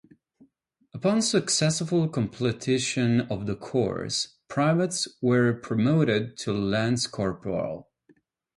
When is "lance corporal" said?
6.53-7.87